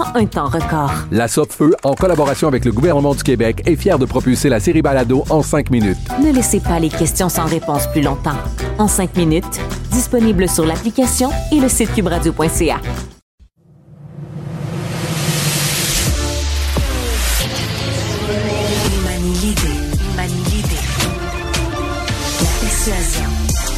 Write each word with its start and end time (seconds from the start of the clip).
en 0.00 0.16
un 0.16 0.26
temps 0.26 0.48
record. 0.48 0.92
La 1.10 1.28
Feu, 1.28 1.74
en 1.82 1.94
collaboration 1.94 2.48
avec 2.48 2.64
le 2.64 2.72
gouvernement 2.72 3.14
du 3.14 3.22
Québec, 3.22 3.62
est 3.66 3.76
fière 3.76 3.98
de 3.98 4.06
propulser 4.06 4.48
la 4.48 4.60
série 4.60 4.82
Balado 4.82 5.24
en 5.30 5.42
cinq 5.42 5.70
minutes. 5.70 5.98
Ne 6.22 6.32
laissez 6.32 6.60
pas 6.60 6.78
les 6.78 6.88
questions 6.88 7.28
sans 7.28 7.44
réponse 7.44 7.86
plus 7.88 8.02
longtemps. 8.02 8.36
En 8.78 8.88
5 8.88 9.16
minutes, 9.16 9.60
disponible 9.92 10.48
sur 10.48 10.64
l'application 10.64 11.30
et 11.52 11.60
le 11.60 11.68
site 11.68 11.92
cubradio.ca. 11.94 12.80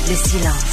Le 0.09 0.15
silence. 0.15 0.73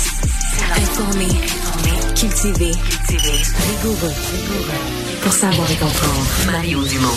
Cultivé, 2.20 2.72
cultivé. 2.72 3.32
Rigoureux, 3.32 4.12
rigoureux. 4.34 5.22
Pour 5.22 5.32
savoir 5.32 5.72
et 5.72 5.76
comprendre. 5.76 6.28
Mario 6.48 6.84
Dumont. 6.84 7.16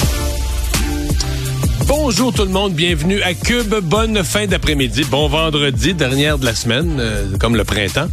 Bonjour 1.89 2.33
tout 2.33 2.45
le 2.45 2.51
monde, 2.51 2.73
bienvenue 2.75 3.21
à 3.23 3.35
Cube. 3.35 3.75
Bonne 3.83 4.23
fin 4.23 4.47
d'après-midi, 4.47 5.03
bon 5.11 5.27
vendredi, 5.27 5.95
dernière 5.95 6.39
de 6.39 6.45
la 6.45 6.55
semaine, 6.55 6.99
euh, 7.01 7.37
comme 7.41 7.57
le 7.57 7.65
printemps. 7.65 8.07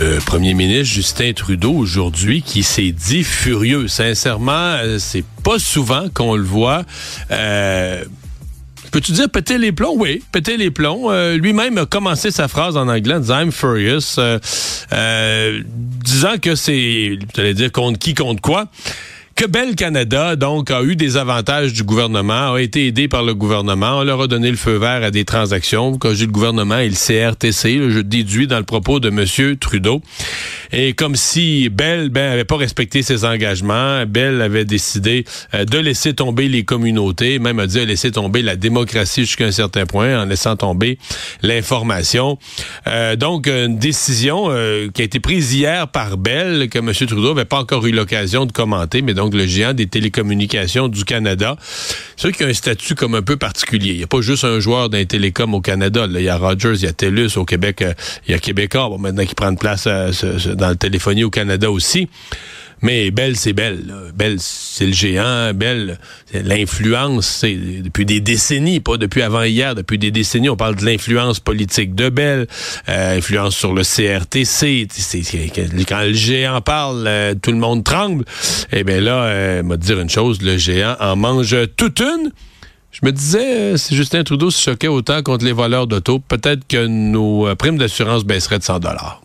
Le 0.00 0.18
premier 0.20 0.54
ministre 0.54 0.94
Justin 0.94 1.34
Trudeau 1.34 1.74
aujourd'hui 1.74 2.40
qui 2.40 2.62
s'est 2.62 2.92
dit 2.92 3.24
furieux. 3.24 3.86
Sincèrement, 3.86 4.78
euh, 4.78 4.98
c'est 4.98 5.24
pas 5.44 5.58
souvent 5.58 6.08
qu'on 6.08 6.36
le 6.36 6.44
voit. 6.44 6.84
Euh, 7.30 8.02
Peux-tu 8.90 9.12
dire 9.12 9.28
péter 9.28 9.58
les 9.58 9.72
plombs? 9.72 9.94
Oui, 9.96 10.22
péter 10.32 10.56
les 10.56 10.70
plombs. 10.70 11.10
Euh, 11.10 11.36
lui-même 11.36 11.78
a 11.78 11.86
commencé 11.86 12.30
sa 12.30 12.48
phrase 12.48 12.76
en 12.76 12.88
anglais 12.88 13.16
I'm 13.28 13.52
furious, 13.52 14.18
euh, 14.18 14.38
euh, 14.92 15.62
disant 16.04 16.38
que 16.40 16.54
c'est, 16.54 17.18
tu 17.34 17.40
allais 17.40 17.54
dire 17.54 17.72
contre 17.72 17.98
qui, 17.98 18.14
contre 18.14 18.40
quoi. 18.40 18.68
Que 19.38 19.46
Bell 19.46 19.76
Canada, 19.76 20.34
donc, 20.34 20.72
a 20.72 20.82
eu 20.82 20.96
des 20.96 21.16
avantages 21.16 21.72
du 21.72 21.84
gouvernement, 21.84 22.54
a 22.54 22.60
été 22.60 22.88
aidé 22.88 23.06
par 23.06 23.22
le 23.22 23.36
gouvernement. 23.36 23.98
On 23.98 24.02
leur 24.02 24.22
a 24.22 24.26
donné 24.26 24.50
le 24.50 24.56
feu 24.56 24.78
vert 24.78 25.04
à 25.04 25.12
des 25.12 25.24
transactions. 25.24 25.96
Quand 25.96 26.12
j'ai 26.12 26.26
le 26.26 26.32
gouvernement 26.32 26.78
et 26.78 26.88
le 26.88 26.96
CRTC, 26.96 27.88
je 27.88 28.00
déduis 28.00 28.48
dans 28.48 28.58
le 28.58 28.64
propos 28.64 28.98
de 28.98 29.10
M. 29.10 29.56
Trudeau. 29.56 30.02
Et 30.72 30.92
comme 30.92 31.16
si 31.16 31.68
Bell 31.70 32.10
ben, 32.10 32.32
avait 32.32 32.44
pas 32.44 32.56
respecté 32.56 33.02
ses 33.02 33.24
engagements, 33.24 34.04
Bell 34.06 34.42
avait 34.42 34.64
décidé 34.64 35.24
euh, 35.54 35.64
de 35.64 35.78
laisser 35.78 36.14
tomber 36.14 36.48
les 36.48 36.64
communautés, 36.64 37.38
même 37.38 37.58
a 37.58 37.66
dit 37.66 37.84
laisser 37.86 38.10
tomber 38.10 38.42
la 38.42 38.56
démocratie 38.56 39.22
jusqu'à 39.22 39.46
un 39.46 39.50
certain 39.50 39.86
point 39.86 40.20
en 40.20 40.24
laissant 40.26 40.56
tomber 40.56 40.98
l'information. 41.42 42.38
Euh, 42.86 43.16
donc, 43.16 43.46
une 43.48 43.78
décision 43.78 44.46
euh, 44.50 44.88
qui 44.92 45.02
a 45.02 45.04
été 45.04 45.20
prise 45.20 45.54
hier 45.54 45.88
par 45.88 46.16
Bell, 46.16 46.68
que 46.68 46.78
M. 46.78 46.92
Trudeau 46.92 47.34
n'avait 47.34 47.44
pas 47.44 47.58
encore 47.60 47.86
eu 47.86 47.92
l'occasion 47.92 48.46
de 48.46 48.52
commenter, 48.52 49.02
mais 49.02 49.14
donc 49.14 49.34
le 49.34 49.46
géant 49.46 49.72
des 49.72 49.86
télécommunications 49.86 50.88
du 50.88 51.04
Canada. 51.04 51.56
C'est 52.16 52.38
y 52.40 52.44
a 52.44 52.46
un 52.46 52.52
statut 52.52 52.94
comme 52.94 53.14
un 53.14 53.22
peu 53.22 53.36
particulier. 53.36 53.92
Il 53.92 53.96
n'y 53.98 54.02
a 54.04 54.06
pas 54.06 54.20
juste 54.20 54.44
un 54.44 54.60
joueur 54.60 54.90
d'un 54.90 55.04
télécom 55.04 55.54
au 55.54 55.60
Canada. 55.60 56.06
Là, 56.06 56.20
il 56.20 56.24
y 56.24 56.28
a 56.28 56.36
Rogers, 56.36 56.74
il 56.74 56.82
y 56.82 56.86
a 56.86 56.92
TELUS 56.92 57.36
au 57.36 57.44
Québec, 57.44 57.82
euh, 57.82 57.94
il 58.26 58.32
y 58.32 58.34
a 58.34 58.38
Québécois, 58.38 58.88
bon, 58.88 58.98
maintenant 58.98 59.24
qui 59.24 59.34
prend 59.34 59.54
place 59.56 59.84
ce- 60.12 60.38
ce- 60.38 60.57
dans 60.58 60.68
le 60.68 60.76
téléphonie 60.76 61.24
au 61.24 61.30
Canada 61.30 61.70
aussi. 61.70 62.08
Mais 62.80 63.10
Bell, 63.10 63.36
c'est 63.36 63.52
Bell. 63.52 63.92
Bell, 64.14 64.36
c'est 64.38 64.86
le 64.86 64.92
géant. 64.92 65.52
Bell, 65.52 65.98
c'est 66.30 66.44
l'influence, 66.44 67.26
c'est 67.26 67.56
depuis 67.56 68.04
des 68.04 68.20
décennies, 68.20 68.78
pas 68.78 68.96
depuis 68.96 69.22
avant 69.22 69.42
hier, 69.42 69.74
depuis 69.74 69.98
des 69.98 70.12
décennies, 70.12 70.48
on 70.48 70.56
parle 70.56 70.76
de 70.76 70.84
l'influence 70.84 71.40
politique 71.40 71.96
de 71.96 72.08
Bell, 72.08 72.46
euh, 72.88 73.16
influence 73.18 73.56
sur 73.56 73.72
le 73.72 73.82
CRTC. 73.82 74.86
Quand 75.88 76.02
le 76.02 76.12
géant 76.12 76.60
parle, 76.60 77.04
euh, 77.08 77.34
tout 77.34 77.50
le 77.50 77.58
monde 77.58 77.82
tremble. 77.82 78.24
Eh 78.70 78.84
bien 78.84 79.00
là, 79.00 79.24
euh, 79.24 79.62
m'a 79.64 79.76
dire 79.76 79.98
une 79.98 80.10
chose, 80.10 80.40
le 80.40 80.56
géant 80.56 80.96
en 81.00 81.16
mange 81.16 81.56
toute 81.76 82.00
une. 82.00 82.30
Je 82.90 83.06
me 83.06 83.12
disais, 83.12 83.56
euh, 83.56 83.76
si 83.76 83.94
Justin 83.94 84.24
Trudeau 84.24 84.50
se 84.50 84.60
choquait 84.60 84.88
autant 84.88 85.22
contre 85.22 85.44
les 85.44 85.52
voleurs 85.52 85.86
d'auto, 85.86 86.18
peut-être 86.18 86.66
que 86.66 86.86
nos 86.86 87.46
euh, 87.46 87.54
primes 87.54 87.78
d'assurance 87.78 88.24
baisseraient 88.24 88.58
de 88.58 88.64
100 88.64 88.80
dollars. 88.80 89.20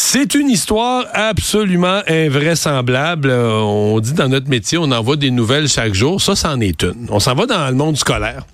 C'est 0.00 0.36
une 0.36 0.48
histoire 0.48 1.06
absolument 1.12 2.02
invraisemblable. 2.06 3.30
Euh, 3.30 3.58
On 3.58 3.98
dit 3.98 4.12
dans 4.12 4.28
notre 4.28 4.48
métier, 4.48 4.78
on 4.78 4.92
envoie 4.92 5.16
des 5.16 5.32
nouvelles 5.32 5.68
chaque 5.68 5.92
jour. 5.92 6.22
Ça, 6.22 6.36
c'en 6.36 6.60
est 6.60 6.84
une. 6.84 7.08
On 7.10 7.18
s'en 7.18 7.34
va 7.34 7.46
dans 7.46 7.66
le 7.66 7.74
monde 7.74 7.96
scolaire. 7.96 8.44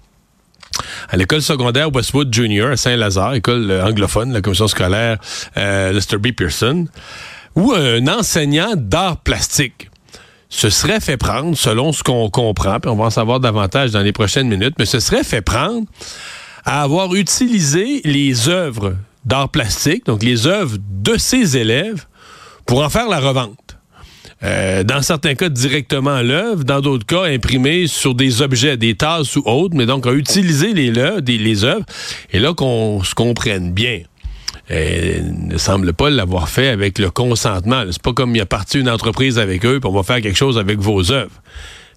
À 1.11 1.19
l'école 1.19 1.43
secondaire 1.43 1.95
Westwood 1.95 2.33
Junior 2.33 2.71
à 2.71 2.77
Saint-Lazare, 2.79 3.35
école 3.35 3.71
euh, 3.71 3.85
anglophone, 3.85 4.33
la 4.33 4.41
commission 4.41 4.69
scolaire 4.69 5.19
euh, 5.59 5.93
Lester 5.93 6.17
B. 6.17 6.29
Pearson, 6.33 6.87
où 7.55 7.73
un 7.73 8.09
enseignant 8.09 8.73
d'art 8.75 9.19
plastique 9.19 9.91
se 10.49 10.71
serait 10.71 11.01
fait 11.01 11.19
prendre, 11.19 11.59
selon 11.59 11.93
ce 11.93 12.03
qu'on 12.03 12.31
comprend, 12.31 12.81
puis 12.81 12.91
on 12.91 12.97
va 12.97 13.05
en 13.05 13.11
savoir 13.11 13.39
davantage 13.39 13.91
dans 13.91 14.01
les 14.01 14.13
prochaines 14.13 14.49
minutes, 14.49 14.77
mais 14.79 14.87
se 14.87 14.99
serait 14.99 15.25
fait 15.25 15.43
prendre 15.43 15.87
à 16.65 16.83
avoir 16.83 17.15
utilisé 17.15 18.01
les 18.05 18.49
œuvres 18.49 18.95
d'art 19.25 19.49
plastique, 19.49 20.07
donc 20.07 20.23
les 20.23 20.47
œuvres 20.47 20.77
de 20.81 21.17
ses 21.17 21.57
élèves, 21.57 22.07
pour 22.67 22.83
en 22.83 22.91
faire 22.91 23.09
la 23.09 23.21
revente. 23.21 23.77
Euh, 24.43 24.85
dans 24.85 25.01
certains 25.01 25.35
cas, 25.35 25.49
directement 25.49 26.21
l'œuvre, 26.21 26.65
dans 26.65 26.81
d'autres 26.81 27.07
cas, 27.07 27.25
imprimé 27.25 27.87
sur 27.87 28.15
des 28.15 28.43
objets, 28.43 28.77
des 28.77 28.95
tasses 28.95 29.37
ou 29.37 29.43
autres, 29.47 29.75
mais 29.75 29.87
donc 29.87 30.07
a 30.07 30.13
utilisé 30.13 30.75
les, 30.75 30.99
œuvres. 31.65 31.87
Et 32.33 32.39
là, 32.39 32.53
qu'on 32.53 33.03
se 33.03 33.15
comprenne 33.15 33.73
bien. 33.73 34.01
Euh, 34.71 35.21
il 35.21 35.49
ne 35.49 35.59
semble 35.59 35.93
pas 35.93 36.11
l'avoir 36.11 36.49
fait 36.49 36.69
avec 36.69 36.99
le 36.99 37.11
consentement. 37.11 37.85
C'est 37.91 38.03
pas 38.03 38.13
comme 38.13 38.35
il 38.37 38.41
a 38.41 38.47
parti 38.47 38.81
une 38.81 38.89
entreprise 38.91 39.39
avec 39.39 39.65
eux, 39.65 39.81
puis 39.81 39.91
on 39.93 40.03
faire 40.03 40.21
quelque 40.21 40.37
chose 40.37 40.59
avec 40.59 40.79
vos 40.79 41.11
œuvres. 41.11 41.43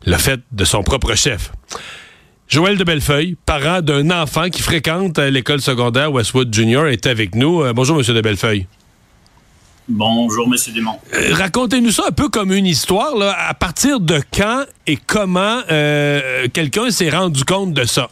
Le 0.05 0.15
fait 0.15 0.39
de 0.51 0.63
son 0.63 0.83
propre 0.83 1.15
chef. 1.15 1.51
Joël 2.47 2.78
de 2.78 2.84
Bellefeuille, 2.85 3.35
parent 3.46 3.81
d'un 3.81 4.09
enfant 4.09 4.50
qui 4.50 4.62
fréquente 4.62 5.19
euh, 5.19 5.30
l'école 5.30 5.59
secondaire 5.59 6.13
Westwood 6.13 6.53
Junior, 6.53 6.88
est 6.88 7.06
avec 7.06 7.35
nous. 7.35 7.62
Euh, 7.62 7.74
bonjour, 7.74 7.97
Monsieur 7.97 8.13
de 8.13 8.22
Bellefeuille. 8.22 8.68
Bonjour, 9.90 10.47
Monsieur 10.47 10.72
Dumont. 10.72 10.97
Euh, 11.13 11.34
Racontez-nous 11.34 11.91
ça 11.91 12.03
un 12.07 12.12
peu 12.12 12.30
comme 12.30 12.54
une 12.54 12.66
histoire. 12.66 13.18
Là. 13.18 13.36
À 13.50 13.54
partir 13.54 14.00
de 14.00 14.21
quand 14.33 14.63
et 14.86 14.98
comment 14.98 15.60
euh, 15.69 16.48
quelqu'un 16.54 16.89
s'est 16.89 17.10
rendu 17.10 17.44
compte 17.44 17.74
de 17.74 17.83
ça? 17.83 18.10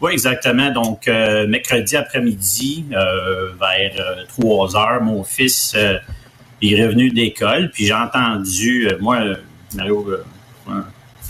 Oui, 0.00 0.12
exactement. 0.12 0.70
Donc, 0.70 1.08
euh, 1.08 1.48
mercredi 1.48 1.96
après-midi, 1.96 2.86
vers 2.90 3.92
euh, 3.98 4.24
3 4.40 4.76
heures, 4.76 5.02
mon 5.02 5.24
fils 5.24 5.74
est 5.74 6.82
revenu 6.84 7.10
d'école, 7.10 7.70
puis 7.72 7.86
j'ai 7.86 7.94
entendu, 7.94 8.88
moi, 9.00 9.18
Mario, 9.74 10.06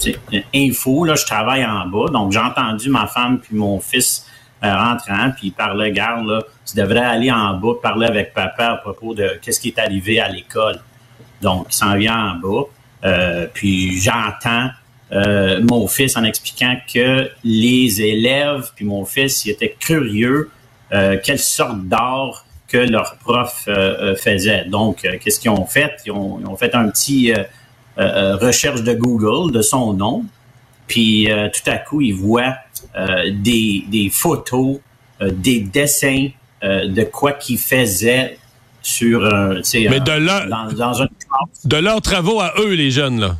euh, 0.07 0.41
info, 0.55 1.05
là, 1.05 1.15
je 1.15 1.25
travaille 1.25 1.65
en 1.65 1.87
bas, 1.87 2.11
donc 2.11 2.33
j'ai 2.33 2.39
entendu 2.39 2.89
ma 2.89 3.07
femme 3.07 3.39
puis 3.39 3.57
mon 3.57 3.81
fils 3.81 4.27
euh, 4.63 4.75
rentrant, 4.75 5.31
puis 5.31 5.49
il 5.49 5.53
parlait, 5.53 5.91
garde, 5.91 6.27
là, 6.27 6.43
tu 6.67 6.77
devrais 6.77 7.01
aller 7.01 7.33
en 7.33 7.55
bas, 7.55 7.73
parler 7.83 8.07
avec 8.07 8.35
papa 8.35 8.73
à 8.73 8.77
propos 8.77 9.15
de 9.15 9.39
qu'est-ce 9.41 9.59
qui 9.59 9.69
est 9.69 9.79
arrivé 9.79 10.21
à 10.21 10.29
l'école. 10.29 10.81
Donc, 11.41 11.69
il 11.71 11.75
s'en 11.75 11.97
vient 11.97 12.33
en 12.33 12.35
bas, 12.37 12.65
euh, 13.05 13.47
puis 13.55 13.99
j'entends 13.99 14.69
euh, 15.13 15.63
mon 15.63 15.89
fils 15.89 16.15
en 16.19 16.25
expliquant 16.25 16.77
que 16.93 17.31
les 17.43 18.03
élèves, 18.03 18.71
puis 18.77 18.85
mon 18.85 19.07
fils, 19.07 19.47
il 19.47 19.51
était 19.51 19.75
curieux, 19.79 20.51
quelle 20.91 21.39
sorte 21.39 21.85
d'art 21.85 22.45
que 22.69 22.77
leur 22.77 23.17
prof 23.17 23.67
faisait. 24.19 24.65
Donc, 24.65 25.09
qu'est-ce 25.23 25.39
qu'ils 25.41 25.51
ont 25.51 25.65
fait? 25.65 25.93
Ils 26.05 26.09
ils 26.09 26.13
ont 26.13 26.57
fait 26.57 26.75
un 26.75 26.89
petit 26.91 27.33
recherche 27.97 28.83
de 28.83 28.95
Google 28.95 29.53
de 29.53 29.63
son 29.63 29.93
nom, 29.93 30.25
puis 30.87 31.29
tout 31.29 31.71
à 31.71 31.79
coup, 31.79 32.01
ils 32.01 32.15
voient 32.15 32.55
des, 32.97 33.85
des 33.89 34.11
photos, 34.11 34.79
des 35.21 35.61
dessins 35.61 36.29
de 36.63 37.05
quoi 37.05 37.33
qu'ils 37.33 37.59
faisaient 37.59 38.39
sur 38.83 39.25
un, 39.25 39.61
Mais 39.75 40.01
de 40.01 40.13
leur, 40.13 40.47
dans, 40.49 40.67
de 41.65 41.77
leurs 41.77 42.01
travaux 42.01 42.41
à 42.41 42.55
eux, 42.59 42.73
les 42.73 42.91
jeunes, 42.91 43.21
là. 43.21 43.37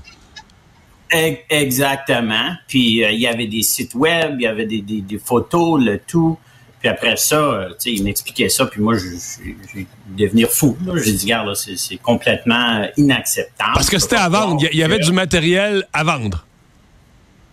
Exactement. 1.11 2.55
Puis 2.69 3.05
euh, 3.05 3.11
il 3.11 3.21
y 3.21 3.27
avait 3.27 3.47
des 3.47 3.63
sites 3.63 3.95
web, 3.95 4.37
il 4.39 4.43
y 4.43 4.47
avait 4.47 4.67
des, 4.67 4.81
des, 4.81 5.19
photos, 5.19 5.83
le 5.83 5.99
tout. 5.99 6.39
Puis 6.81 6.89
après 6.89 7.17
ça, 7.17 7.37
euh, 7.37 7.69
tu 7.69 7.75
sais, 7.79 7.93
il 7.93 8.05
m'expliquait 8.05 8.49
ça, 8.49 8.67
puis 8.67 8.81
moi, 8.81 8.95
j'ai 8.97 9.87
devenir 10.17 10.49
fou. 10.49 10.77
J'ai 11.05 11.13
dit, 11.13 11.27
regarde, 11.27 11.55
c'est 11.55 11.97
complètement 11.99 12.89
inacceptable. 12.97 13.73
Parce 13.75 13.91
que 13.91 13.99
c'était 13.99 14.17
à 14.17 14.29
vendre. 14.29 14.63
Il 14.73 14.79
y 14.79 14.83
avait 14.83 14.99
du 14.99 15.13
matériel 15.13 15.87
à 15.93 16.05
vendre. 16.05 16.47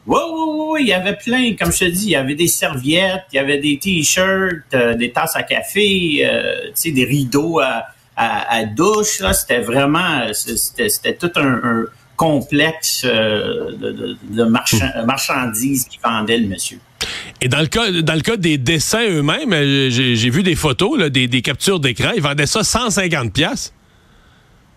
Oui, 0.05 0.19
oui, 0.31 0.65
oui, 0.69 0.79
il 0.83 0.87
y 0.87 0.93
avait 0.93 1.17
plein, 1.17 1.53
comme 1.59 1.73
je 1.73 1.79
te 1.79 1.85
dis, 1.85 2.05
il 2.05 2.11
y 2.11 2.15
avait 2.15 2.35
des 2.35 2.47
serviettes, 2.47 3.25
il 3.33 3.35
y 3.35 3.39
avait 3.39 3.57
des 3.57 3.77
t-shirts, 3.77 4.73
euh, 4.73 4.95
des 4.95 5.11
tasses 5.11 5.35
à 5.35 5.43
café, 5.43 6.25
tu 6.67 6.71
sais, 6.73 6.91
des 6.91 7.03
rideaux 7.03 7.59
à, 7.59 7.87
à, 8.15 8.63
douche. 8.63 9.19
Là, 9.19 9.33
c'était 9.33 9.59
vraiment, 9.59 10.31
c'était 10.33 11.15
tout 11.15 11.31
un, 11.35 11.87
complexe 12.17 13.05
euh, 13.05 13.71
de, 13.77 14.17
de, 14.23 14.43
hmm. 14.43 15.05
marchandises 15.05 15.85
qui 15.85 15.99
vendait 16.03 16.39
le 16.39 16.47
monsieur. 16.47 16.79
Et 17.41 17.47
dans 17.47 17.59
le 17.59 17.67
cas, 17.67 17.91
dans 17.91 18.15
le 18.15 18.21
cas 18.21 18.37
des 18.37 18.57
dessins 18.57 19.07
eux-mêmes, 19.07 19.53
euh, 19.53 19.89
j'ai 19.89 20.29
vu 20.29 20.43
des 20.43 20.55
photos, 20.55 21.09
des, 21.09 21.41
captures 21.41 21.79
d'écran. 21.79 22.11
Ils 22.15 22.21
vendaient 22.21 22.47
ça 22.47 22.63
150 22.63 23.33
pièces. 23.33 23.73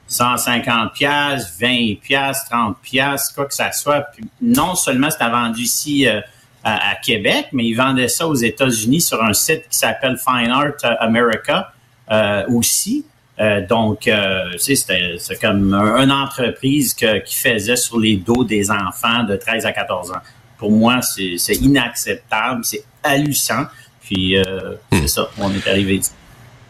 150 0.08 0.92
pièces, 0.92 1.56
20 1.60 2.00
pièces, 2.02 2.44
30 2.50 2.76
pièces, 2.82 3.30
quoi 3.34 3.46
que 3.46 3.54
ça 3.54 3.72
soit. 3.72 4.06
non 4.42 4.74
seulement 4.74 5.10
c'était 5.10 5.30
vendu 5.30 5.62
ici 5.62 6.08
euh, 6.08 6.20
à, 6.64 6.96
Québec, 6.96 7.46
mais 7.52 7.64
ils 7.64 7.74
vendaient 7.74 8.08
ça 8.08 8.26
aux 8.26 8.34
États-Unis 8.34 9.00
sur 9.00 9.22
un 9.22 9.32
site 9.32 9.68
qui 9.70 9.78
s'appelle 9.78 10.18
Fine 10.18 10.50
Art 10.50 10.98
America 11.00 11.72
aussi. 12.48 13.04
Euh, 13.40 13.66
donc, 13.66 14.06
euh, 14.06 14.50
c'est 14.58 15.40
comme 15.40 15.72
une 15.72 16.12
entreprise 16.12 16.94
qui 16.94 17.34
faisait 17.34 17.76
sur 17.76 17.98
les 17.98 18.16
dos 18.16 18.44
des 18.44 18.70
enfants 18.70 19.24
de 19.24 19.36
13 19.36 19.64
à 19.64 19.72
14 19.72 20.10
ans. 20.12 20.20
Pour 20.60 20.70
moi, 20.70 21.00
c'est 21.02 21.56
inacceptable, 21.56 22.64
c'est 22.64 22.84
hallucinant. 23.02 23.66
Puis, 24.02 24.36
euh, 24.36 24.76
c'est 24.92 25.02
hmm. 25.02 25.08
ça, 25.08 25.30
on 25.38 25.52
est 25.52 25.66
arrivé 25.68 25.96
ici. 25.96 26.12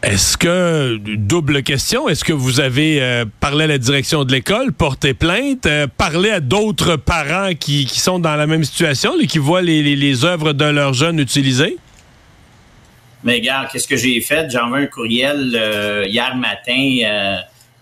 Est-ce 0.01 0.35
que, 0.35 0.97
double 0.97 1.61
question, 1.61 2.09
est-ce 2.09 2.23
que 2.23 2.33
vous 2.33 2.59
avez 2.59 3.23
parlé 3.39 3.65
à 3.65 3.67
la 3.67 3.77
direction 3.77 4.23
de 4.23 4.31
l'école, 4.31 4.73
porté 4.73 5.13
plainte, 5.13 5.67
parlé 5.95 6.31
à 6.31 6.39
d'autres 6.39 6.95
parents 6.95 7.51
qui, 7.53 7.87
sont 7.87 8.17
dans 8.17 8.35
la 8.35 8.47
même 8.47 8.63
situation, 8.63 9.19
et 9.19 9.27
qui 9.27 9.37
voient 9.37 9.61
les, 9.61 9.83
les, 9.83 9.95
les 9.95 10.25
œuvres 10.25 10.53
de 10.53 10.65
leurs 10.65 10.95
jeunes 10.95 11.19
utilisées? 11.19 11.77
Mais 13.23 13.35
regarde, 13.35 13.69
qu'est-ce 13.71 13.87
que 13.87 13.97
j'ai 13.97 14.19
fait? 14.21 14.49
J'ai 14.49 14.57
envoyé 14.57 14.85
un 14.85 14.89
courriel 14.89 15.55
euh, 15.55 16.05
hier 16.07 16.35
matin 16.35 16.97
euh, 17.03 17.37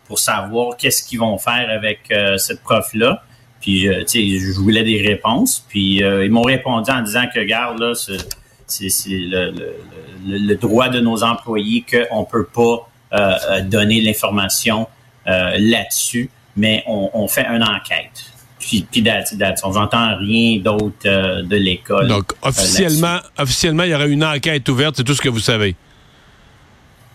pour 0.06 0.20
savoir 0.20 0.76
qu'est-ce 0.76 1.04
qu'ils 1.04 1.20
vont 1.20 1.38
faire 1.38 1.70
avec 1.70 2.00
euh, 2.12 2.38
cette 2.38 2.62
prof-là. 2.62 3.24
Puis, 3.62 3.88
tu 4.08 4.08
sais, 4.08 4.40
je 4.40 4.60
voulais 4.60 4.84
des 4.84 5.02
réponses. 5.02 5.66
Puis, 5.68 5.98
ils 5.98 6.32
m'ont 6.32 6.44
répondu 6.44 6.90
en 6.92 7.02
disant 7.02 7.26
que, 7.34 7.40
regarde, 7.40 7.80
là, 7.80 7.94
c'est 7.96 9.10
le, 9.10 9.52
le, 9.52 10.38
le, 10.38 10.56
droit 10.56 10.90
de 10.90 11.00
nos 11.00 11.24
employés 11.24 11.84
qu'on 11.90 12.22
ne 12.22 12.26
peut 12.26 12.46
pas 12.46 12.90
donner 13.64 14.02
l'information 14.02 14.88
là-dessus, 15.26 16.30
mais 16.56 16.84
on, 16.88 17.10
on 17.14 17.28
fait 17.28 17.46
une 17.48 17.64
enquête 17.64 18.30
puis, 18.60 18.86
puis 18.90 19.04
On 19.64 19.72
n'entend 19.72 20.18
rien 20.18 20.60
d'autre 20.60 20.96
euh, 21.06 21.42
de 21.42 21.56
l'école. 21.56 22.08
Donc, 22.08 22.34
euh, 22.34 22.50
officiellement, 22.50 23.20
officiellement, 23.38 23.84
il 23.84 23.92
y 23.92 23.96
aurait 23.96 24.10
une 24.10 24.24
enquête 24.24 24.68
ouverte, 24.70 24.96
c'est 24.98 25.04
tout 25.04 25.16
ce 25.16 25.22
que 25.22 25.30
vous 25.30 25.40
savez. 25.40 25.76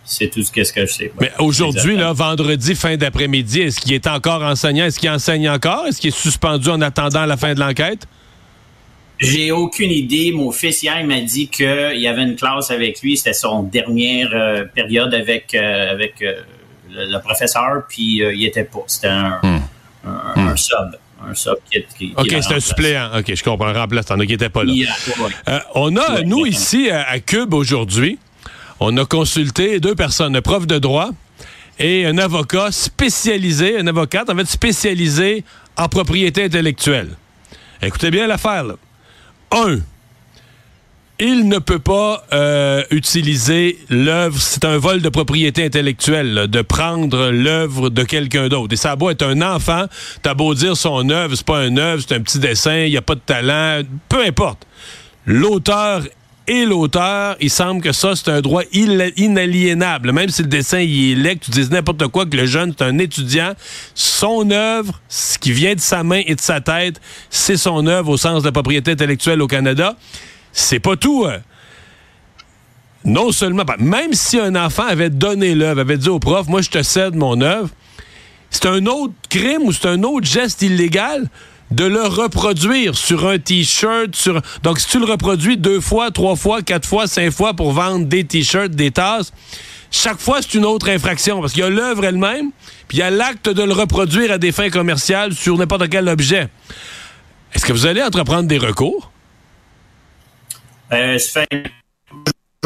C'est 0.05 0.29
tout 0.29 0.43
ce 0.43 0.53
que, 0.53 0.63
je 0.65 0.93
sais. 0.93 1.13
Mais 1.21 1.33
aujourd'hui, 1.39 1.97
là, 1.97 2.13
vendredi, 2.13 2.75
fin 2.75 2.97
d'après-midi, 2.97 3.63
est-ce 3.63 3.81
qu'il 3.81 3.95
est 3.95 4.07
encore 4.07 4.43
enseignant? 4.43 4.85
Est-ce 4.85 4.99
qu'il 4.99 5.11
enseigne 5.11 5.49
encore? 5.49 5.87
Est-ce 5.87 6.01
qu'il 6.01 6.09
est 6.09 6.19
suspendu 6.19 6.69
en 6.69 6.81
attendant 6.83 7.25
la 7.25 7.37
fin 7.37 7.55
de 7.55 7.61
l'enquête? 7.61 8.07
J'ai 9.19 9.51
aucune 9.51 9.91
idée. 9.91 10.33
Mon 10.33 10.51
fils, 10.53 10.83
hier, 10.83 11.01
il 11.01 11.07
m'a 11.07 11.21
dit 11.21 11.49
qu'il 11.49 11.97
y 11.97 12.07
avait 12.07 12.23
une 12.23 12.37
classe 12.37 12.71
avec 12.71 13.01
lui. 13.01 13.17
C'était 13.17 13.33
son 13.33 13.63
dernière 13.63 14.31
euh, 14.35 14.65
période 14.65 15.15
avec, 15.15 15.55
avec 15.55 16.23
le, 16.91 17.19
professeur, 17.21 17.85
puis 17.89 18.23
il 18.23 18.45
était 18.45 18.65
pas. 18.65 18.85
C'était 18.87 19.09
un, 19.09 19.41
hmm. 19.43 19.61
Hmm. 20.37 20.57
sub 20.57 20.99
un 21.29 21.35
sub 21.35 21.57
qui, 21.97 22.13
OK, 22.17 22.29
c'est 22.29 22.55
un 22.55 22.61
suppléant. 22.61 23.11
OK, 23.19 23.35
je 23.35 23.43
comprends. 23.43 23.73
Remplaçant, 23.73 24.17
qui 24.19 24.27
n'était 24.29 24.49
pas 24.49 24.65
là. 24.65 24.73
Euh, 25.49 25.59
on 25.75 25.97
a, 25.97 26.23
nous, 26.23 26.47
ici, 26.47 26.91
à, 26.91 27.19
Cube, 27.21 27.55
aujourd'hui, 27.55 28.19
on 28.85 28.97
a 28.99 29.07
consulté 29.07 29.81
deux 29.81 29.95
personnes, 29.95 30.37
un 30.37 30.43
prof 30.43 30.67
de 30.67 30.79
droit 30.79 31.11
et 31.79 32.05
un 32.07 32.19
avocat 32.19 32.71
spécialisé, 32.71 33.79
un 33.79 33.87
avocat, 33.87 34.25
en 34.29 34.37
fait, 34.37 34.47
spécialisé 34.47 35.45
en 35.77 35.89
propriété 35.89 36.45
intellectuelle. 36.45 37.17
Écoutez 37.81 38.11
bien 38.11 38.27
l'affaire. 38.27 38.65
Un, 39.51 39.79
il 41.19 41.49
ne 41.49 41.59
peut 41.59 41.79
pas 41.79 42.27
euh, 42.33 42.83
utiliser 42.91 43.79
l'œuvre, 43.89 44.39
c'est 44.41 44.65
un 44.65 44.77
vol 44.77 45.01
de 45.01 45.09
propriété 45.09 45.65
intellectuelle, 45.65 46.47
de 46.49 46.63
prendre 46.63 47.31
l'œuvre 47.31 47.89
de 47.89 48.03
quelqu'un 48.03 48.49
d'autre. 48.49 48.75
Et 48.75 48.77
ça 48.77 48.93
a 48.93 48.97
beau 48.97 49.11
être 49.11 49.27
un 49.27 49.41
enfant, 49.41 49.87
t'as 50.23 50.35
beau 50.35 50.55
dire 50.55 50.77
son 50.77 51.09
œuvre, 51.09 51.35
c'est 51.35 51.47
pas 51.47 51.61
un 51.61 51.77
œuvre, 51.79 52.03
c'est 52.07 52.17
un 52.17 52.21
petit 52.21 52.39
dessin, 52.39 52.81
il 52.81 52.91
n'y 52.91 52.97
a 52.97 53.03
pas 53.03 53.15
de 53.15 53.21
talent, 53.21 53.83
peu 54.09 54.25
importe. 54.25 54.67
L'auteur 55.25 56.03
et 56.47 56.65
l'auteur, 56.65 57.37
il 57.41 57.51
semble 57.51 57.81
que 57.81 57.93
ça, 57.93 58.15
c'est 58.15 58.31
un 58.31 58.41
droit 58.41 58.63
inaliénable. 58.73 60.13
Même 60.13 60.29
si 60.29 60.43
le 60.43 60.49
dessin 60.49 60.81
il 60.81 61.13
est 61.13 61.15
laid, 61.15 61.39
tu 61.39 61.51
dis 61.51 61.69
n'importe 61.71 62.07
quoi, 62.09 62.27
que 62.27 62.37
le 62.37 62.47
jeune, 62.47 62.75
c'est 62.77 62.85
un 62.85 62.99
étudiant, 62.99 63.55
son 63.95 64.51
œuvre, 64.51 65.01
ce 65.09 65.39
qui 65.39 65.53
vient 65.53 65.75
de 65.75 65.81
sa 65.81 66.03
main 66.03 66.23
et 66.27 66.35
de 66.35 66.41
sa 66.41 66.61
tête, 66.61 67.01
c'est 67.31 67.57
son 67.57 67.87
œuvre 67.87 68.11
au 68.11 68.17
sens 68.17 68.43
de 68.43 68.51
propriété 68.51 68.91
intellectuelle 68.91 69.41
au 69.41 69.47
Canada 69.47 69.97
c'est 70.55 70.79
pas 70.79 70.97
tout. 70.97 71.27
Hein. 71.29 71.41
Non 73.05 73.33
seulement, 73.33 73.65
même 73.79 74.15
si 74.15 74.39
un 74.39 74.55
enfant 74.55 74.87
avait 74.87 75.11
donné 75.11 75.55
l'œuvre, 75.55 75.81
avait 75.81 75.99
dit 75.99 76.09
au 76.09 76.19
prof, 76.19 76.49
moi 76.49 76.63
je 76.63 76.71
te 76.71 76.83
cède 76.83 77.15
mon 77.15 77.39
œuvre, 77.43 77.69
c'est 78.49 78.67
un 78.67 78.87
autre 78.87 79.13
crime 79.29 79.63
ou 79.65 79.73
c'est 79.73 79.89
un 79.89 80.03
autre 80.05 80.27
geste 80.27 80.63
illégal 80.63 81.29
de 81.71 81.85
le 81.85 82.03
reproduire 82.03 82.95
sur 82.95 83.27
un 83.27 83.39
t-shirt. 83.39 84.15
Sur... 84.15 84.41
Donc, 84.63 84.79
si 84.79 84.89
tu 84.89 84.99
le 84.99 85.07
reproduis 85.07 85.57
deux 85.57 85.81
fois, 85.81 86.11
trois 86.11 86.37
fois, 86.37 86.63
quatre 86.63 86.87
fois, 86.87 87.07
cinq 87.07 87.31
fois 87.31 87.55
pour 87.55 87.73
vendre 87.73 88.07
des 88.07 88.25
t-shirts, 88.25 88.71
des 88.71 88.91
tasses, 88.91 89.33
chaque 89.91 90.19
fois, 90.19 90.43
c'est 90.43 90.55
une 90.55 90.65
autre 90.65 90.89
infraction 90.89 91.41
parce 91.41 91.53
qu'il 91.53 91.63
y 91.63 91.67
a 91.67 91.71
l'œuvre 91.71 92.05
elle-même, 92.05 92.51
puis 92.89 92.99
il 92.99 93.01
y 93.01 93.03
a 93.03 93.11
l'acte 93.11 93.49
de 93.49 93.63
le 93.63 93.73
reproduire 93.73 94.33
à 94.33 94.39
des 94.39 94.51
fins 94.51 94.71
commerciales 94.71 95.33
sur 95.33 95.57
n'importe 95.57 95.89
quel 95.89 96.09
objet. 96.09 96.49
Est-ce 97.55 97.65
que 97.65 97.73
vous 97.73 97.87
allez 97.87 98.03
entreprendre 98.03 98.49
des 98.49 98.59
recours? 98.59 99.13
Euh, 100.93 101.19
fait 101.19 101.47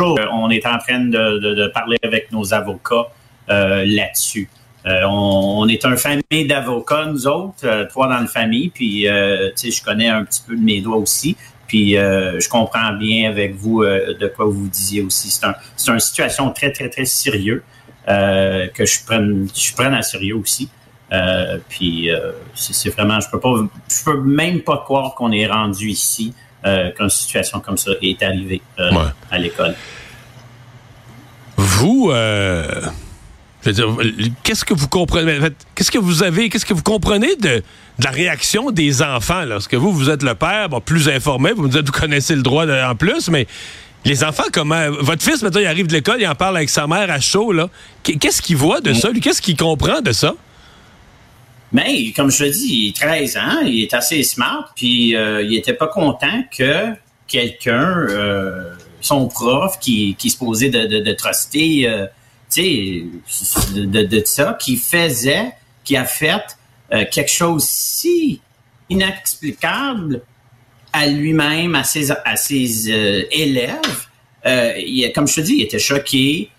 on 0.00 0.50
est 0.50 0.66
en 0.66 0.78
train 0.78 1.00
de, 1.00 1.70
parler 1.72 1.98
avec 2.02 2.30
nos 2.32 2.54
avocats 2.54 3.08
euh, 3.50 3.84
là-dessus. 3.84 4.48
Euh, 4.86 5.02
on, 5.06 5.68
est 5.68 5.84
un 5.84 5.96
famille 5.96 6.46
d'avocats, 6.46 7.06
nous 7.06 7.26
autres, 7.26 7.86
trois 7.88 8.08
dans 8.08 8.20
la 8.20 8.26
famille, 8.26 8.70
puis 8.70 9.04
je 9.04 9.84
connais 9.84 10.08
un 10.08 10.24
petit 10.24 10.42
peu 10.46 10.56
de 10.56 10.62
mes 10.62 10.80
doigts 10.80 10.96
aussi. 10.96 11.36
Puis 11.66 11.92
je 11.92 12.48
comprends 12.48 12.92
bien 12.92 13.28
avec 13.28 13.54
vous 13.54 13.84
de 13.84 14.32
quoi 14.34 14.46
vous 14.46 14.68
disiez 14.68 15.02
aussi. 15.02 15.30
C'est 15.30 15.44
un, 15.44 15.54
une 15.94 16.00
situation 16.00 16.50
très, 16.50 16.72
très, 16.72 16.88
très 16.88 17.04
sérieuse 17.04 17.62
que 18.06 18.86
je 18.86 19.04
prenne, 19.04 19.48
je 19.54 19.74
prenne 19.74 19.94
à 19.94 20.02
sérieux 20.02 20.36
aussi. 20.36 20.70
puis 21.68 22.08
c'est 22.54 22.90
vraiment, 22.90 23.20
je 23.20 23.28
peux 23.30 23.40
pas, 23.40 23.54
je 23.88 24.04
peux 24.04 24.20
même 24.22 24.62
pas 24.62 24.78
croire 24.78 25.14
qu'on 25.14 25.32
est 25.32 25.46
rendu 25.46 25.88
ici 25.88 26.32
euh, 26.66 26.90
qu'une 26.90 27.08
situation 27.08 27.60
comme 27.60 27.78
ça 27.78 27.92
est 28.02 28.20
arrivée 28.20 28.60
euh, 28.80 28.90
à 29.30 29.38
l'école. 29.38 29.76
Vous, 31.56 32.10
euh, 33.66 34.02
qu'est-ce 34.42 34.64
que 34.64 34.74
vous 34.74 34.88
comprenez? 34.88 35.38
Qu'est-ce 35.74 35.90
que 35.90 35.98
vous 35.98 36.22
avez 36.22 36.48
Qu'est-ce 36.48 36.66
que 36.66 36.74
vous 36.74 36.82
comprenez 36.82 37.34
de, 37.36 37.62
la 38.02 38.10
réaction 38.10 38.70
des 38.70 39.02
enfants 39.02 39.44
lorsque 39.44 39.74
vous 39.74 39.92
vous 39.92 40.10
êtes 40.10 40.22
le 40.22 40.34
père, 40.34 40.68
plus 40.84 41.08
informé, 41.08 41.52
vous 41.52 41.64
me 41.64 41.68
dites 41.68 41.86
vous 41.86 42.00
connaissez 42.00 42.36
le 42.36 42.42
droit 42.42 42.66
en 42.66 42.94
plus, 42.94 43.28
mais 43.28 43.46
les 44.04 44.22
enfants, 44.22 44.44
comment 44.52 44.90
votre 45.00 45.22
fils 45.22 45.42
maintenant 45.42 45.60
il 45.60 45.66
arrive 45.66 45.88
de 45.88 45.92
l'école, 45.92 46.20
il 46.20 46.28
en 46.28 46.36
parle 46.36 46.56
avec 46.56 46.70
sa 46.70 46.86
mère 46.86 47.10
à 47.10 47.20
chaud 47.20 47.52
là. 47.52 47.68
Qu'est-ce 48.04 48.40
qu'il 48.40 48.56
voit 48.56 48.80
de 48.80 48.92
ça 48.92 49.10
Qu'est-ce 49.20 49.42
qu'il 49.42 49.56
comprend 49.56 50.00
de 50.00 50.12
ça? 50.12 50.34
Mais, 51.72 52.12
comme 52.16 52.30
je 52.30 52.44
le 52.44 52.50
dis, 52.50 52.66
il 52.66 52.88
est 52.88 52.96
13 52.96 53.36
ans, 53.36 53.60
il 53.66 53.82
est 53.82 53.92
assez 53.92 54.22
smart, 54.22 54.72
puis 54.74 55.14
euh, 55.14 55.42
il 55.42 55.54
était 55.54 55.74
pas 55.74 55.88
content 55.88 56.44
que 56.56 56.94
quelqu'un, 57.26 58.06
euh, 58.08 58.72
son 59.00 59.28
prof, 59.28 59.78
qui, 59.78 60.14
qui 60.18 60.30
se 60.30 60.38
posait 60.38 60.70
de, 60.70 60.86
de, 60.86 61.00
de 61.00 61.12
truster, 61.12 61.86
euh, 61.86 62.06
tu 62.50 63.10
sais, 63.26 63.72
de, 63.74 64.02
de, 64.04 64.22
ça, 64.24 64.56
qui 64.60 64.76
faisait, 64.76 65.52
qui 65.84 65.96
a 65.96 66.04
fait 66.04 66.56
euh, 66.92 67.04
quelque 67.10 67.30
chose 67.30 67.64
si 67.64 68.40
inexplicable 68.90 70.22
à 70.92 71.06
lui-même, 71.06 71.74
à 71.74 71.84
ses, 71.84 72.10
à 72.10 72.36
ses 72.36 72.90
euh, 72.90 73.22
élèves. 73.30 74.06
Euh, 74.46 74.72
il, 74.78 75.10
comme 75.12 75.28
je 75.28 75.36
te 75.36 75.40
dis, 75.40 75.56
il 75.56 75.62
était 75.62 75.78
choqué. 75.78 76.50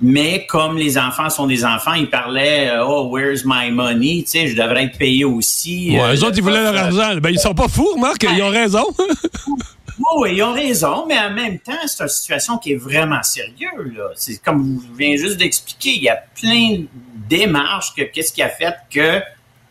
Mais 0.00 0.46
comme 0.46 0.76
les 0.76 0.96
enfants 0.96 1.28
sont 1.28 1.48
des 1.48 1.64
enfants, 1.64 1.94
ils 1.94 2.08
parlaient 2.08 2.68
euh, 2.70 2.86
Oh, 2.86 3.08
where's 3.10 3.44
my 3.44 3.70
money? 3.72 4.22
Tu 4.22 4.30
sais, 4.30 4.46
je 4.46 4.54
devrais 4.54 4.84
être 4.84 4.96
payé 4.96 5.24
aussi. 5.24 5.90
Ouais, 5.98 6.14
eux 6.14 6.24
autres, 6.24 6.36
ils 6.36 6.42
voulaient 6.42 6.62
leur 6.62 6.76
argent. 6.76 7.16
Ben, 7.20 7.30
ils 7.30 7.38
sont 7.38 7.54
pas 7.54 7.66
fous, 7.66 7.96
Marc. 7.98 8.22
Ils 8.22 8.42
ont 8.42 8.50
raison. 8.50 8.84
Oui, 10.16 10.30
oui, 10.30 10.36
ils 10.36 10.42
ont 10.42 10.52
raison, 10.52 11.06
mais 11.06 11.18
en 11.18 11.30
même 11.30 11.58
temps, 11.58 11.72
c'est 11.86 12.02
une 12.02 12.08
situation 12.08 12.58
qui 12.58 12.72
est 12.72 12.76
vraiment 12.76 13.22
sérieuse. 13.22 13.94
Là. 13.96 14.10
C'est 14.14 14.42
comme 14.42 14.62
vous 14.62 14.82
venez 14.94 15.16
juste 15.18 15.36
d'expliquer, 15.36 15.90
il 15.90 16.02
y 16.02 16.08
a 16.08 16.16
plein 16.40 16.78
de 16.80 16.86
démarches 17.28 17.94
que 17.94 18.02
qu'est-ce 18.02 18.32
qui 18.32 18.42
a 18.42 18.48
fait 18.48 18.74
que 18.90 19.20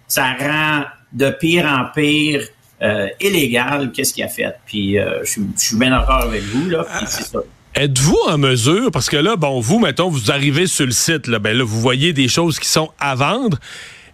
ça 0.08 0.34
rend 0.40 0.84
de 1.14 1.30
pire 1.32 1.66
en 1.66 1.86
pire 1.94 2.42
euh, 2.82 3.08
illégal, 3.20 3.92
qu'est-ce 3.92 4.14
qui 4.14 4.22
a 4.24 4.28
fait. 4.28 4.54
Puis 4.66 5.00
euh, 5.00 5.20
je, 5.24 5.32
suis- 5.32 5.48
je 5.58 5.62
suis 5.62 5.76
bien 5.78 5.90
d'accord 5.90 6.24
avec 6.24 6.44
vous, 6.44 6.70
là, 6.70 6.86
puis 6.98 7.06
c'est 7.10 7.24
ça. 7.24 7.40
Êtes-vous 7.76 8.18
en 8.28 8.38
mesure, 8.40 8.90
parce 8.92 9.08
que 9.10 9.18
là, 9.18 9.36
bon, 9.36 9.60
vous, 9.60 9.78
mettons, 9.80 10.10
vous 10.10 10.32
arrivez 10.32 10.66
sur 10.68 10.86
le 10.86 10.92
site, 10.92 11.28
là, 11.28 11.38
ben 11.40 11.56
là, 11.56 11.64
vous 11.64 11.80
voyez 11.80 12.12
des 12.14 12.28
choses 12.28 12.60
qui 12.60 12.68
sont 12.68 12.92
à 13.00 13.14
vendre. 13.16 13.60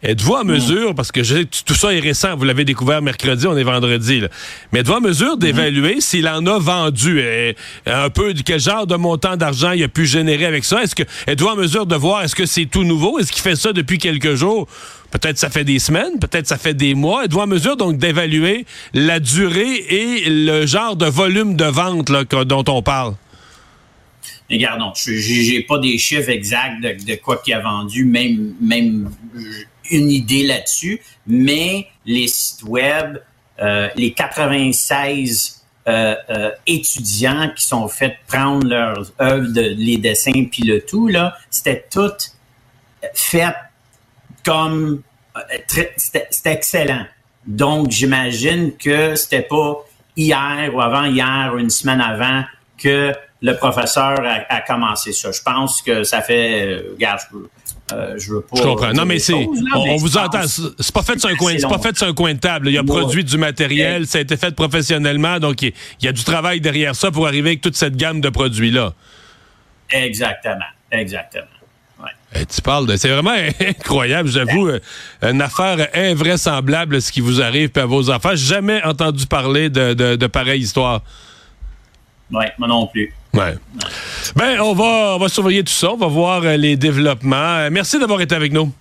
Êtes-vous 0.06 0.34
en 0.34 0.44
mesure, 0.44 0.94
parce 0.96 1.14
que 1.14 1.24
je- 1.24 1.44
tout 1.66 1.74
ça 1.76 1.94
est 1.94 2.00
récent, 2.02 2.36
vous 2.36 2.44
l'avez 2.44 2.66
découvert 2.66 3.02
mercredi, 3.02 3.48
on 3.48 3.56
est 3.56 3.64
vendredi, 3.64 4.20
là. 4.20 4.28
mais 4.72 4.80
êtes-vous 4.82 4.94
en 4.96 5.00
mesure 5.02 5.38
d'évaluer 5.38 6.02
s'il 6.02 6.28
en 6.28 6.46
a 6.46 6.60
vendu, 6.60 7.22
un 7.86 8.10
peu, 8.10 8.34
de 8.34 8.42
quel 8.42 8.60
genre 8.60 8.86
de 8.86 8.96
montant 8.98 9.38
d'argent 9.38 9.72
il 9.72 9.82
a 9.82 9.88
pu 9.88 10.06
générer 10.06 10.46
avec 10.46 10.66
ça? 10.66 10.84
Est-ce 10.84 10.94
que 10.94 11.04
êtes-vous 11.26 11.48
en 11.48 11.56
mesure 11.56 11.86
de 11.86 11.96
voir, 11.96 12.22
est-ce 12.24 12.36
que 12.36 12.46
c'est 12.46 12.66
tout 12.66 12.84
nouveau? 12.84 13.18
Est-ce 13.18 13.32
qu'il 13.32 13.42
fait 13.42 13.56
ça 13.56 13.72
depuis 13.72 13.98
quelques 13.98 14.36
jours? 14.36 14.68
Peut-être 15.12 15.38
ça 15.38 15.50
fait 15.50 15.64
des 15.64 15.80
semaines, 15.80 16.20
peut-être 16.20 16.48
ça 16.48 16.58
fait 16.58 16.74
des 16.74 16.96
mois. 16.96 17.24
Êtes-vous 17.24 17.40
en 17.40 17.48
mesure 17.48 17.78
donc 17.78 17.98
d'évaluer 17.98 18.66
la 18.94 19.20
durée 19.22 19.76
et 19.90 20.24
le 20.28 20.66
genre 20.66 20.96
de 20.98 21.06
volume 21.06 21.56
de 21.56 21.66
vente 21.66 22.10
là, 22.10 22.24
dont 22.44 22.64
on 22.68 22.82
parle? 22.82 23.14
Mais 24.50 24.58
Regardons, 24.58 24.92
je- 24.96 25.14
j'ai 25.14 25.62
pas 25.62 25.78
des 25.80 25.98
chiffres 25.98 26.30
exacts 26.30 26.82
de, 26.82 27.06
de 27.06 27.16
quoi 27.22 27.38
qu'il 27.38 27.54
a 27.54 27.60
vendu, 27.62 28.04
même, 28.06 28.54
même 28.60 29.10
une 29.92 30.10
idée 30.12 30.46
là-dessus, 30.46 31.02
mais 31.28 31.88
les 32.06 32.28
sites 32.28 32.64
web, 32.64 33.18
euh, 33.60 33.90
les 33.96 34.14
96 34.14 35.64
euh, 35.88 36.16
euh, 36.30 36.52
étudiants 36.66 37.52
qui 37.56 37.66
sont 37.66 37.88
faits 37.88 38.16
prendre 38.28 38.68
leurs 38.68 39.12
œuvres, 39.22 39.52
de, 39.52 39.62
les 39.62 39.98
dessins 39.98 40.46
puis 40.52 40.64
le 40.64 40.82
tout, 40.82 41.08
là, 41.08 41.38
c'était 41.50 41.86
tout 41.92 42.12
fait 43.14 43.54
comme 44.46 45.02
c'était 45.98 46.28
excellent. 46.46 47.06
Donc, 47.46 47.92
j'imagine 47.92 48.76
que 48.78 49.16
c'était 49.16 49.42
pas 49.42 49.86
hier 50.16 50.72
ou 50.74 50.80
avant 50.80 51.06
hier 51.06 51.52
ou 51.54 51.58
une 51.58 51.70
semaine 51.70 52.00
avant 52.00 52.44
que 52.78 53.14
le 53.42 53.58
professeur 53.58 54.20
a, 54.50 54.62
commencé 54.62 55.12
ça. 55.12 55.32
Je 55.32 55.42
pense 55.42 55.82
que 55.82 56.04
ça 56.04 56.22
fait, 56.22 56.82
euh, 57.94 58.16
je 58.18 58.34
veux 58.34 58.42
pas. 58.42 58.58
Je 58.58 58.64
comprends. 58.64 58.88
dire 58.92 58.96
Non, 58.96 59.06
mais 59.06 59.20
c'est. 59.20 59.34
On, 59.34 59.96
vous 59.98 60.18
entend. 60.18 60.42
C'est 60.48 60.94
pas 60.94 61.04
fait 61.04 61.20
sur 61.20 61.30
un 61.30 61.36
coin. 61.36 61.54
C'est 61.58 61.68
pas 61.68 61.80
fait 61.80 61.98
sur 61.98 62.08
un 62.08 62.14
coin 62.14 62.34
de 62.34 62.40
table. 62.40 62.70
Il 62.70 62.78
a 62.78 62.82
Ouais. 62.82 62.86
produit 62.88 63.24
du 63.24 63.38
matériel. 63.38 64.08
Ça 64.08 64.18
a 64.18 64.22
été 64.22 64.38
fait 64.38 64.56
professionnellement. 64.56 65.40
Donc, 65.40 65.62
il 65.62 65.74
y 66.02 66.08
a 66.08 66.12
du 66.12 66.24
travail 66.24 66.62
derrière 66.62 66.96
ça 66.96 67.12
pour 67.12 67.28
arriver 67.28 67.50
avec 67.52 67.62
toute 67.62 67.76
cette 67.76 67.96
gamme 67.96 68.22
de 68.22 68.30
produits-là. 68.30 68.94
Exactement. 69.90 70.66
Exactement. 70.92 71.46
Ouais. 72.02 72.10
Eh, 72.36 72.46
tu 72.46 72.62
parles 72.62 72.88
de. 72.88 72.96
C'est 72.96 73.10
vraiment 73.10 73.32
incroyable, 73.60 74.30
j'avoue. 74.30 74.68
euh, 74.68 74.80
Une 75.22 75.42
affaire 75.42 75.88
invraisemblable, 75.94 77.02
ce 77.02 77.12
qui 77.12 77.22
vous 77.22 77.42
arrive 77.42 77.70
puis 77.70 77.82
à 77.82 77.86
vos 77.86 78.10
enfants. 78.10 78.36
Jamais 78.36 78.84
entendu 78.84 79.26
parler 79.28 79.70
de, 79.70 79.94
de, 79.94 80.16
de 80.16 80.28
pareille 80.28 80.62
histoire. 80.62 81.02
Ouais, 82.32 82.52
moi 82.58 82.68
non 82.68 82.88
plus. 82.88 83.14
Ouais. 83.34 83.56
Ben, 84.36 84.60
on 84.62 84.74
va, 84.74 85.16
on 85.16 85.18
va 85.20 85.28
surveiller 85.30 85.64
tout 85.64 85.74
ça. 85.74 85.92
On 85.92 85.98
va 85.98 86.08
voir 86.08 86.42
euh, 86.44 86.56
les 86.58 86.76
développements. 86.78 87.36
Euh, 87.36 87.70
Merci 87.72 87.98
d'avoir 88.00 88.22
été 88.22 88.36
avec 88.36 88.52
nous. 88.54 88.72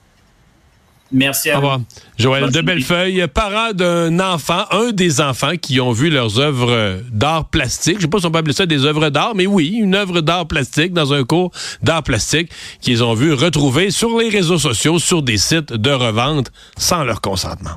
Merci 1.14 1.50
Au 1.50 1.52
à 1.52 1.54
vous. 1.56 1.60
revoir. 1.62 1.80
Joël 2.18 2.50
de 2.50 2.60
Bellefeuille, 2.62 3.26
parent 3.32 3.72
d'un 3.74 4.18
enfant, 4.18 4.64
un 4.70 4.92
des 4.92 5.20
enfants 5.20 5.56
qui 5.60 5.78
ont 5.78 5.92
vu 5.92 6.08
leurs 6.08 6.38
œuvres 6.40 7.00
d'art 7.10 7.46
plastique. 7.50 7.96
Je 7.96 8.02
sais 8.02 8.08
pas 8.08 8.18
si 8.18 8.24
on 8.26 8.30
peut 8.30 8.38
appeler 8.38 8.54
ça 8.54 8.64
des 8.64 8.86
œuvres 8.86 9.10
d'art, 9.10 9.34
mais 9.34 9.46
oui, 9.46 9.72
une 9.74 9.94
œuvre 9.94 10.22
d'art 10.22 10.46
plastique 10.46 10.94
dans 10.94 11.12
un 11.12 11.24
cours 11.24 11.50
d'art 11.82 12.02
plastique 12.02 12.50
qu'ils 12.80 13.04
ont 13.04 13.12
vu 13.12 13.34
retrouver 13.34 13.90
sur 13.90 14.18
les 14.18 14.30
réseaux 14.30 14.58
sociaux, 14.58 14.98
sur 14.98 15.22
des 15.22 15.36
sites 15.36 15.74
de 15.74 15.90
revente 15.90 16.50
sans 16.78 17.04
leur 17.04 17.20
consentement. 17.20 17.76